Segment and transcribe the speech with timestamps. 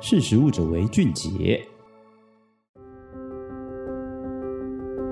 [0.00, 1.60] 识时务者为俊杰。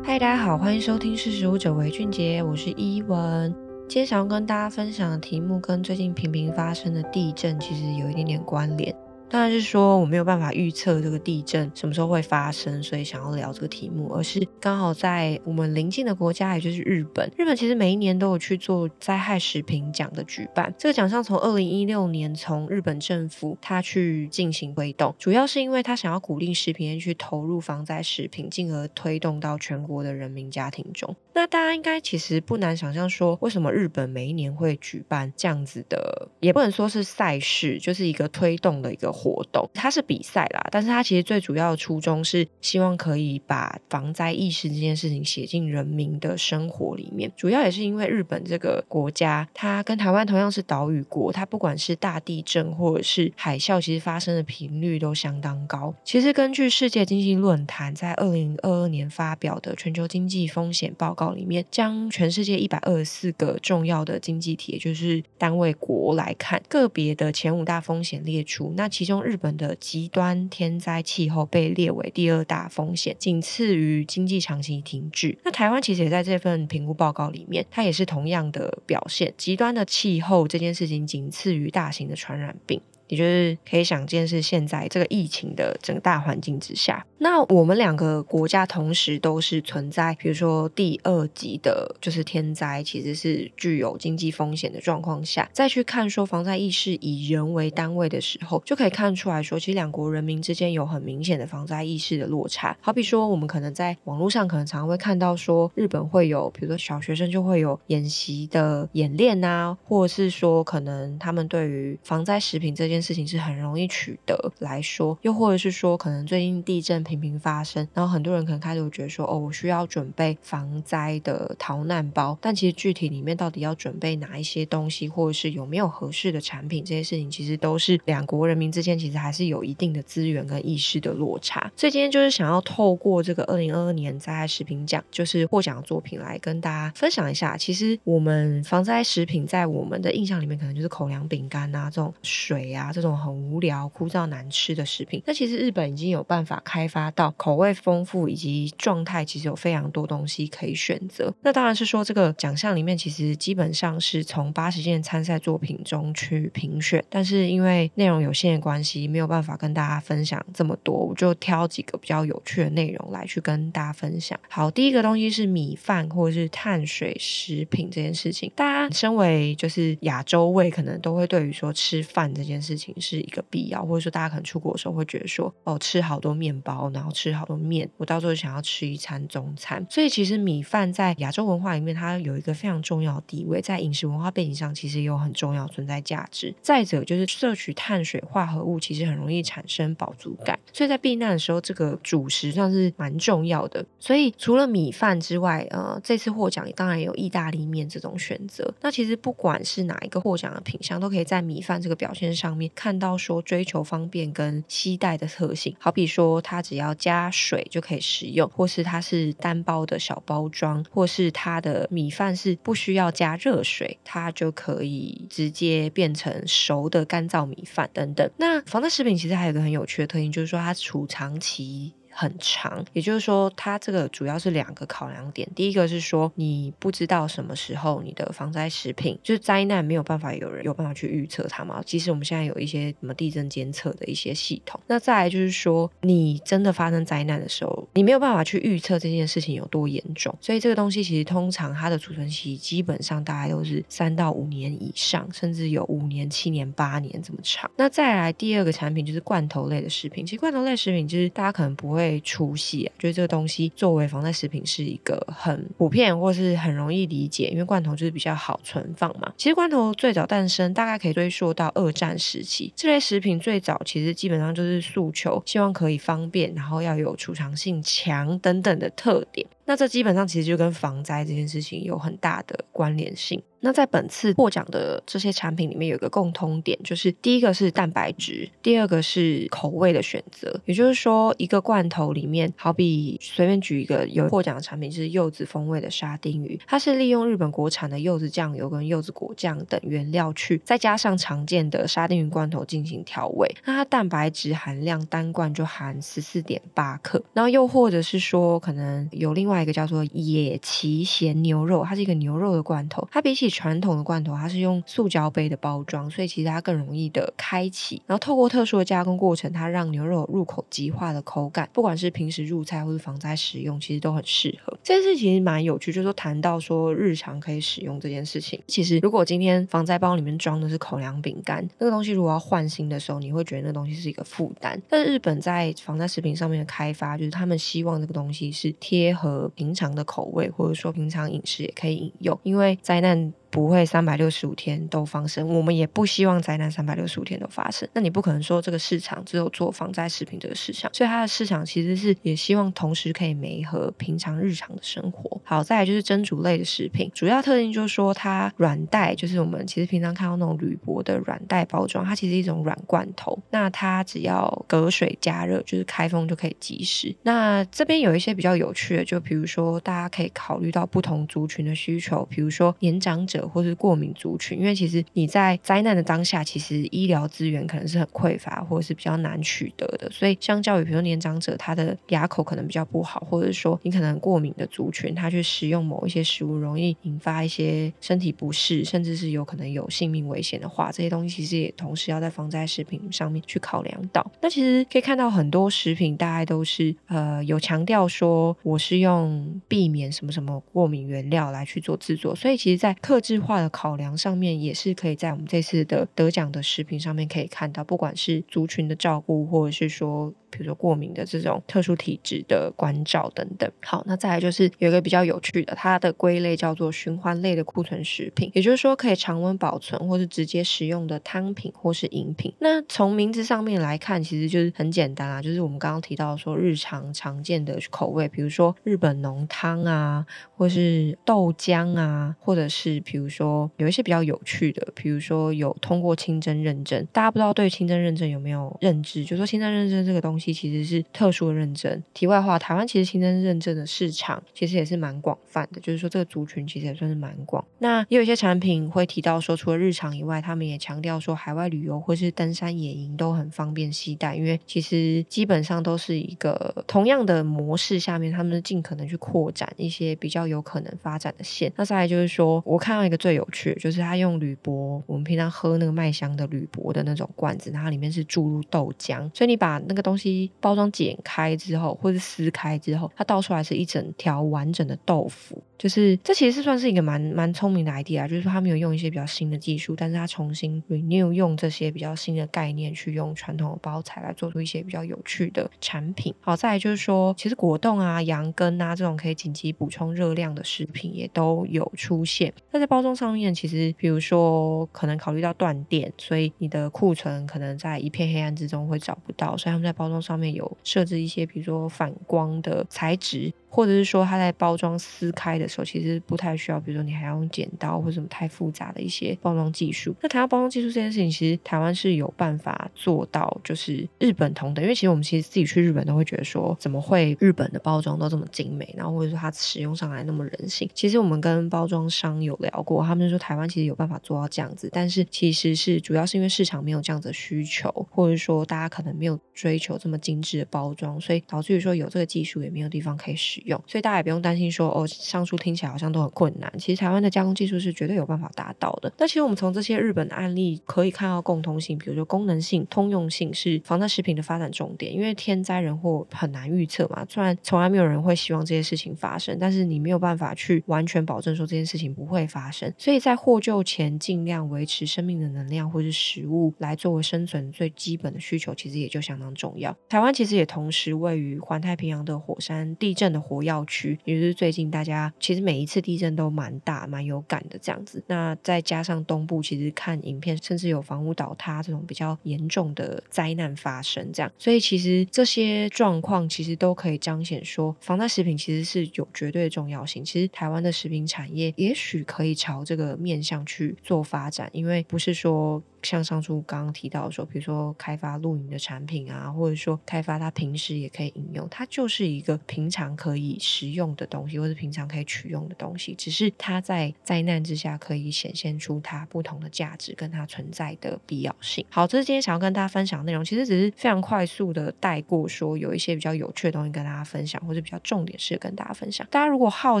[0.02, 3.54] 嗨，大家好，欢迎收听《识时务者为俊杰》，我是依文。
[3.86, 8.96] 今天想要跟大家分享的题目跟最近频频发生的地震其实有一点点关联。
[9.30, 17.30] 当然是说我没有办法预测这个地震什么时候会发生，所以想要聊这个题目，而是刚好在我们邻近的国家，也就是日本。
[17.38, 31.14] 日本其实每一年都有去做灾害食品奖的举办，这个奖项从二零一六年从日本政府他去进行推动，主要是因为他想要鼓励食品业去投入防灾食品，进而推动到全国的人民家庭中。
[31.34, 39.19] 那大家应该其实不难想象说，为什么日本每一年会举办这样子的，也不能说是赛事，就是一个推动的一个。
[39.20, 47.30] 活动，它是比赛啦，但是它其实最主要的初衷是希望可以把防灾意识这件事情写进人民的生活里面。
[47.36, 55.94] 主要也是因为日本这个国家，它跟台湾同样是岛屿国，它不管是大地震或者是海啸，其实发生的频率都相当高。
[56.02, 69.09] 其实根据世界经济论坛在二零二二年发表的全球经济风险报告里面，将全世界一百二十四个重要的经济体，也就是单位国来看，个别的前五大风险列出，那其中。
[69.10, 75.36] 用日本的极端天灾气候被列为第二大风险，仅次于经济长期停滞。
[75.44, 82.80] 那台湾其实也在这份评估报告里面，它也是同样的表现，极端的气候这件事情仅次于大型的传染病。
[83.10, 102.76] 也就是可以想见，是现在这个疫情的整个大环境之下，那我们两个国家同时都是存在，比如说第二级的，就是天灾，其实是具有经济风险的状况下，再去看说防灾意识以人为单位的时候，就可以看出来说，其实两国人民之间有很明显的防灾意识的落差。
[102.80, 131.70] 好比说，我们可能在网络上可能常常会看到说，日本会有，比如说小学生就会有演习的演练啊，或者是说可能他们对于防灾食品这件事情是很容易取得来说，又或者是说，可能最近地震频频发生，然后很多人可能开始会觉得说，哦，我需要准备防灾的逃难包，但其实具体里面到底要准备哪一些东西，或者是有没有合适的产品，这些事情其实都是两国人民之间其实还是有一定的资源跟意识的落差。
[131.76, 142.89] 所以今天就是想要透过这个二零二二年灾害食品奖，就是获奖作品来跟大家分享一下，其实我们防灾食品在我们的印象里面，可能就是口粮饼干啊，这种水啊。
[142.92, 151.32] 这种很无聊、枯燥、难吃的食品，那其实日本已经有办法开发到口味丰富以及状态，其实有非常多东西可以选择。
[151.42, 164.38] 那当然是说，这个奖项里面其实基本上是从八十件参赛作品中去评选，但是因为内容有限的关系，没有办法跟大家分享这么多，我就挑几个比较有趣的内容来去跟大家分享。
[164.48, 172.79] 好，第一个东西是米饭或者是碳水食品这件事情，大家身为就是亚洲胃，可能都会对于说吃饭这件事。
[172.98, 179.84] 是一个必要，或者说大家可能出国的时候会觉得说，哦，吃好多面包，然后吃好多面，我到时候想要吃一餐中餐。
[179.90, 186.54] 所以其实米饭在亚洲文化里面，它有一个非常重要的地位，在饮食文化背景上，其实也有很重要存在价值。
[186.62, 193.84] 再者就是摄取碳水化合物，其实很容易产生饱足感，所以在避难的时候，这个主食算是蛮重要的。
[193.98, 198.72] 所以除了米饭之外，呃，这次获奖当然有意大利面这种选择。
[198.80, 202.69] 那其实不管是哪一个获奖的品相，都可以在米饭这个表现上面。
[202.74, 218.30] 看到说追求方便跟携带的特性，好比说它只要加水就可以食用，或是它是单包的小包装，或是它的米饭是不需要加热水，它就可以直接变成熟的干燥米饭等等。
[218.36, 221.92] 那防灾食品其实还有一个很有趣的特性，就是说它储藏期。
[222.20, 225.48] 很长，也就是说，它这个主要是两个考量点。
[225.56, 231.82] 第一个是说，你不知道什么时候你的防灾食品就是灾难没有办法有人有办法去预测它嘛。
[231.86, 240.36] 即使我们现在有一些什么地震监测的一些系统，那再来就是说，你真的发生灾难的时候，你没有办法去预测这件事情有多严重。
[240.42, 247.70] 所以这个东西其实通常它的储存期基本上大概都是三到五年以上，甚至有五年、七年、八年这么长。
[247.78, 250.26] 那再来第二个产品就是罐头类的食品。
[250.26, 252.09] 其实罐头类食品就是大家可能不会。
[252.10, 259.32] 会出戏啊，就是这个东西作为防灾食品是一个很普遍或是很容易理解，因为罐头就是比较好存放嘛。
[259.36, 269.46] 其实罐头最早诞生大概可以追溯到二战时期，这类食品最早其实基本上就是诉求希望可以方便，然后要有储藏性强等等的特点。
[269.64, 273.40] 那这基本上其实就跟防灾这件事情有很大的关联性。
[273.60, 280.60] 那在本次获奖的这些产品里面，有一个共通点，就是第一个是蛋白质，第二个是口味的选择。
[280.64, 293.46] 也就是说，一个罐头里面，好比随便举一个有获奖的产品，就是柚子风味的沙丁鱼，它是利用日本国产的柚子酱油跟柚子果酱等原料去，再加上常见的沙丁鱼罐头进行调味。
[293.66, 297.22] 那它蛋白质含量单罐就含十四点八克。
[297.34, 308.00] 然后又或者是说，可能有另外一个叫做野崎咸牛肉，它是一个牛肉的罐头，它比起传统的罐头，它是用塑胶杯的包装，所以其实它更容易的开启。
[308.06, 314.78] 然后透过特殊的加工过程，它让牛肉入口即化的口感，不管是平时入菜或是防灾食用，其实都很适合。
[314.82, 324.80] 这件事其实蛮有趣，就是说谈到说日常可以使用这件事情，其实如果今天防灾包里面装的是口粮饼干，那个东西如果要换新的时候，你会觉得那东西是一个负担。
[324.88, 333.32] 但是日本在防灾食品上面的开发，就是他们希望这个东西是贴合平常的口味，或者说平常饮食也可以饮用，因为灾难。
[333.50, 337.88] 不会三百六十五天都发生，我们也不希望灾难三百六十五天都发生。
[337.92, 345.40] 那你不可能说这个市场只有做防灾食品这个市场，所以它的市场其实是也希望同时可以媒合平常日常的生活。
[345.44, 353.36] 好，再来就是蒸煮类的食品，主要特性就是说它软袋，就是我们其实平常看到那种铝箔的软袋包装，它其实一种软罐头。
[353.50, 357.12] 那它只要隔水加热，就是开封就可以即食。
[357.24, 363.39] 那这边有一些比较有趣的，就比如说大家可以考虑到不同族群的需求，比如说年长者。
[363.48, 370.08] 或是过敏族群，因为其实你在灾难的当下，其实医疗资源可能是很匮乏，或者是比较难取得的。
[370.10, 384.30] 所以，相较于比如年长者，他的牙口可能比较不好，或者说你可能过敏的族群，他去食用某一些食物，容易引发一些身体不适，甚至是有可能有性命危险的话，这些东西其实也同时要在防灾食品上面去考量到。
[384.40, 393.29] 那其实可以看到很多食品大概都是呃有强调说我是用避免什么什么过敏原料来去做制作，所以其实在克制。
[393.38, 400.32] 化的考量上面也是可以在我们这次的得奖的食品上面可以看到，不管是族群的照顾，或者是说。
[400.52, 403.70] 比如说过敏的这种特殊体质的关照等等。
[403.82, 412.52] 好，那再来就是有一个比较有趣的，它的归类叫做循环类的库存食品，也就是说可以常温保存或是直接食用的汤品或是饮品。
[412.58, 420.26] 那从名字上面来看，其实就是很简单啊，就是我们刚刚提到说日常常见的口味，比如说日本浓汤啊，
[420.56, 429.24] 或是豆浆啊，或者是比比如说有一些比较有趣的，比如说有通过清真认证，大家不知道对清真认证有没有认知？
[429.24, 430.50] 就说清真认证这个东西。
[430.52, 432.02] 其实是特殊的认证。
[432.12, 437.62] 题外话，台湾其实清真认证的市场其实也是蛮广泛的，就是说这个族群其实也算是蛮广。
[437.78, 451.72] 那也有一些产品会提到说，除了日常以外，他们也强调说海外旅游或是登山野营都很方便携带，因为其实基本上都是一个同样的模式下面，他们尽可能去扩展一些比较有可能发展的线。
[451.76, 460.50] 那再来就是说，我看到一一个最有趣的，就是他用铝箔，我们平常喝那个麦香的铝箔的那种罐子，它里面是注入豆浆，所以你把那个东西。
[460.60, 465.60] 包装剪开之后，或是撕开之后，它倒出来是一整条完整的豆腐。
[465.78, 476.34] 就是这其实是算是一个蛮蛮聪明的 idea，就是说他没有用一些比较新的技术，但是他重新 renew 用这些比较新的概念去用传统的包材来做出一些比较有趣的产品。
[476.40, 482.52] 好，再来就是说，其实果冻啊、羊羹啊这种可以紧急补充热量的食品也都有出现。
[482.70, 493.50] 那在包包装上面，其实比如说可能考虑到断电，所以你的库存可能在一片黑暗之中会找不到，所以他们在包装上面有设置一些比如说反光的材质。
[493.70, 500.14] 或者是说，它在包装撕开的时候，其实不太需要，比如说你还要用剪刀或者什么太复杂的一些包装技术。
[500.20, 504.82] 那谈到包装技术这件事情，其实台湾是有办法做到，就是日本同等。
[504.84, 510.90] 因为其实我们其实自己去日本都会觉得说，怎么会日本的包装都这么精美，然后或者说它使用上来那么人性。
[510.92, 526.72] 其实我们跟包装商有聊过，他们就说台湾其实有办法做到这样子，但是其实是主要是因为市场没有这样子的需求，或者说大家可能没有追求这么精致的包装，所以导致于说有这个技术也没有地方可以使用，所以大家也不用担心说哦，上述听起来好像都很困难。
[526.78, 529.12] 其实台湾的加工技术是绝对有办法达到的。
[529.18, 535.12] 那其实我们从这些日本的案例可以看到共通性，比如说功能性、通用性是防灾食品的发展重点。
[535.12, 542.92] 因为天灾人祸很难预测嘛，虽然从来没有人会希望这些事情发生，但是你没有办法去完全保证说这件事情不会发生。
[542.96, 549.96] 所以在获救前，尽量维持生命的能量或是食物来作为生存最基本的需求，其实也就相当重要。
[550.08, 558.22] 台湾其实也同时位于环太平洋的火山地震的活跃区，也就是最近大家其实每一次地震都蛮大、蛮有感的这样子。
[558.28, 570.24] 那再加上东部，其实看影片甚至有房屋倒塌这种比较严重的灾难发生，这样，所以其实这些状况其实都可以彰显说，防灾食品其实是有绝对的重要性。
[570.24, 575.82] 其实台湾的食品产业也许可以朝这个面向去做发展，因为不是说。
[576.02, 591.84] 像上述刚刚提到说，比如说开发露营的产品啊，或者说开发它平时也可以饮用，它就是一个平常可以食用的东西，或者平常可以取用的东西，只是它在灾难之下可以显现出它不同的价值跟它存在的必要性。
[591.90, 599.26] 好，这是今天想要跟大家分享的内容，其实只是非常快速的带过，说有一些比较有趣的东西跟大家分享，或者比较重点是跟大家分享。
[599.30, 600.00] 大家如果好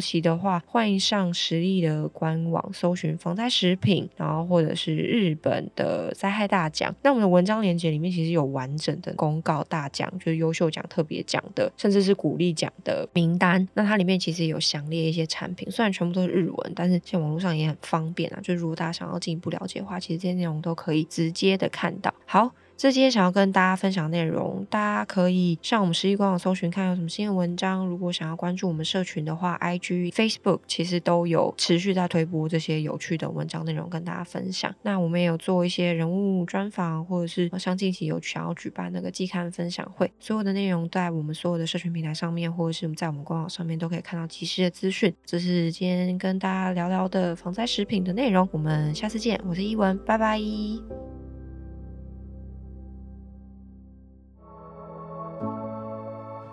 [0.00, 5.89] 奇的话，欢迎上实力的官网搜寻防灾食品，然后或者是日本的。
[5.90, 13.66] 呃，灾害大奖，那我们的文章链接里面其实有完整的公告大奖，就是优秀奖、特别奖的，甚至是鼓励奖的名单。
[13.74, 18.38] 那它里面其实有详列一些产品，虽然全部都是日文，但是现在网络上也很方便啊。
[18.40, 22.14] 就如果大家想要进一步了解的话，其实这些内容都可以直接的看到。
[22.24, 22.52] 好。
[22.80, 27.86] 这些想要跟大家分享内容，大家可以上我们食力官网搜寻看有什么新的文章。
[27.86, 34.74] 如果想要关注我们社群的话，IG、Facebook 其实都有持续在推播这些有趣的文章内容跟大家分享。
[34.80, 45.14] 那我们也有做一些人物专访，或者是像近期有想要举办那个季刊分享会，所有的内容在我们所有的社群平台上面，或者是在我们官网上面都可以看到及时的资讯。
[45.26, 50.40] 这是今天跟大家聊聊的防灾食品的内容，我们下次见，我是依文，拜拜。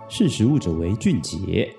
[0.09, 1.73] 识时务者为俊杰。